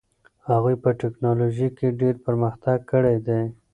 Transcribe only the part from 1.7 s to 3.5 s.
کې ډېر پرمختګ کړی دي.